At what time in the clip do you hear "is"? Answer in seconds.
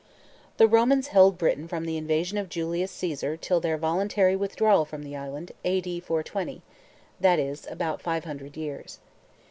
7.37-7.67